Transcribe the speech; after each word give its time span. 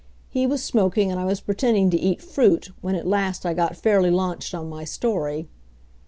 He 0.31 0.47
was 0.47 0.63
smoking 0.63 1.11
and 1.11 1.19
I 1.19 1.25
was 1.25 1.41
pretending 1.41 1.91
to 1.91 1.99
eat 1.99 2.23
fruit 2.23 2.71
when 2.81 2.95
at 2.95 3.05
last 3.05 3.45
I 3.45 3.53
got 3.53 3.75
fairly 3.77 4.09
launched 4.09 4.55
on 4.55 4.67
my 4.67 4.83
story. 4.83 5.47